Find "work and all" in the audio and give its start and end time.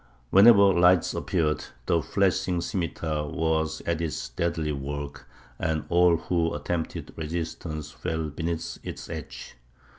4.71-6.17